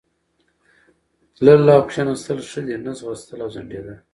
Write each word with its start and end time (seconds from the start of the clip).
تلل 1.35 1.65
او 1.75 1.81
کښېنستل 1.87 2.39
ښه 2.49 2.61
دي، 2.65 2.75
نه 2.85 2.91
ځغستل 2.99 3.39
او 3.43 3.49
ځنډېدل. 3.55 3.97